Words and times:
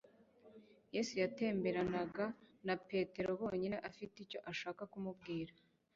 Yesu 0.95 1.13
yatemberanaga 1.21 2.25
na 2.65 2.75
Petero 2.87 3.31
bonyine 3.41 3.77
afite 3.89 4.15
icyo 4.25 4.39
ashaka 4.51 4.81
kumubwira: 4.91 5.53